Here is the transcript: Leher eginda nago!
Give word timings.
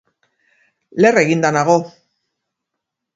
Leher 1.05 1.19
eginda 1.23 1.51
nago! 1.57 1.75